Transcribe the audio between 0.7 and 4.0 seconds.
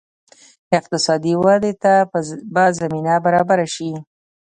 اقتصادي ودې ته به زمینه برابره شي.